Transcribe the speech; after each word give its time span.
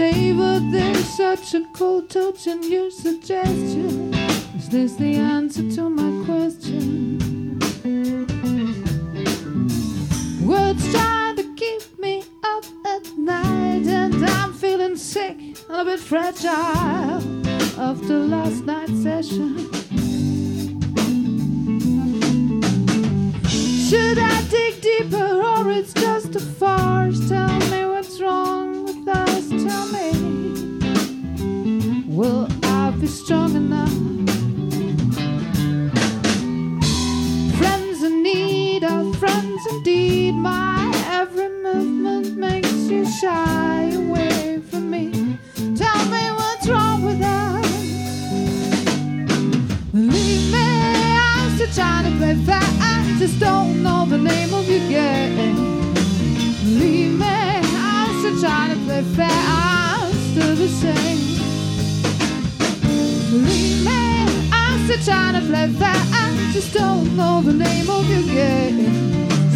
savor 0.00 0.60
there's 0.72 1.06
such 1.14 1.52
a 1.52 1.62
cold 1.74 2.08
touch 2.08 2.46
in 2.46 2.62
your 2.62 2.90
suggestion. 2.90 4.14
Is 4.56 4.66
this 4.70 4.94
the 4.94 5.16
answer 5.16 5.70
to 5.76 5.90
my 5.90 6.10
question? 6.24 7.58
Words 10.42 10.90
trying 10.90 11.36
to 11.36 11.44
keep 11.54 11.82
me 11.98 12.24
up 12.42 12.64
at 12.86 13.04
night, 13.18 13.86
and 14.00 14.24
I'm 14.24 14.54
feeling 14.54 14.96
sick 14.96 15.36
and 15.68 15.80
a 15.82 15.84
bit 15.84 16.00
fragile 16.00 17.20
after 17.88 18.14
last 18.34 18.64
night's 18.64 19.02
session. 19.02 19.70
Should 23.88 24.18
I? 24.18 24.29
strong 33.30 33.54
enough. 33.54 34.19
know 67.20 67.42
the 67.42 67.52
name 67.52 67.88
of 67.90 68.04
your 68.14 68.26
game. 68.40 68.78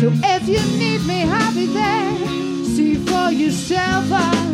So 0.01 0.07
if 0.35 0.43
you 0.55 0.63
need 0.79 1.01
me, 1.11 1.19
I'll 1.25 1.55
be 1.55 1.67
there. 1.81 2.13
See 2.75 2.95
for 3.07 3.31
yourself. 3.43 4.05
I 4.13 4.54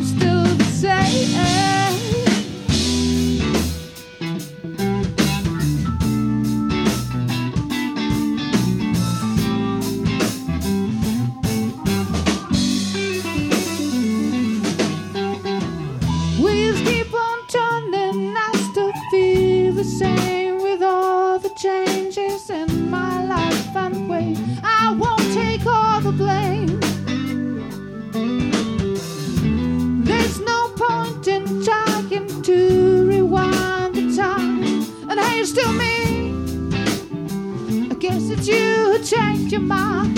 your 39.51 39.61
mind. 39.63 40.15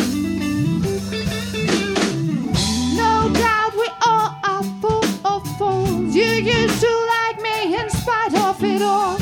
No 2.97 3.31
doubt 3.33 3.73
we 3.75 3.89
all 4.07 4.37
are 4.45 4.63
full 4.81 5.05
of 5.25 5.43
fools. 5.57 6.15
You 6.15 6.25
used 6.25 6.81
to 6.81 7.07
like 7.15 7.41
me 7.41 7.75
in 7.77 7.89
spite 7.89 8.35
of 8.35 8.63
it 8.63 8.83
all. 8.83 9.19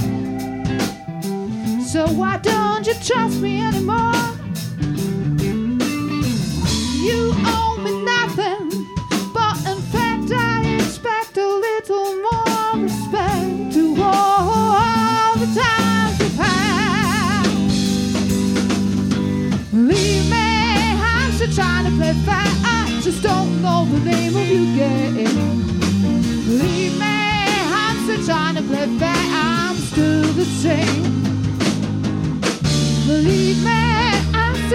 So 1.80 2.08
why 2.08 2.38
don't 2.38 2.84
you 2.86 2.94
trust 2.94 3.40
me 3.40 3.60
anymore? 3.60 4.14
You 7.06 7.29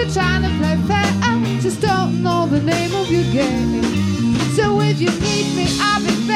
you're 0.06 0.14
trying 0.14 0.42
to 0.42 0.48
play 0.58 0.76
fair. 0.86 1.04
I 1.22 1.58
just 1.60 1.80
don't 1.80 2.22
know 2.22 2.46
the 2.46 2.60
name 2.60 2.94
of 2.94 3.10
your 3.10 3.24
game. 3.32 3.82
So 4.54 4.80
if 4.80 5.00
you 5.00 5.10
need 5.10 5.56
me, 5.56 5.66
I'll 5.80 6.00
be 6.00 6.28
back. 6.28 6.35